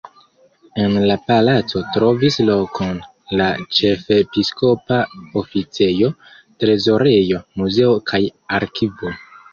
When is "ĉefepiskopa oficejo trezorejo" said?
3.79-7.43